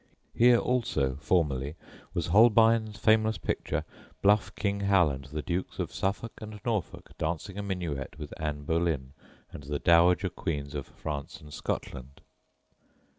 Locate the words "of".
5.77-5.93, 10.73-10.87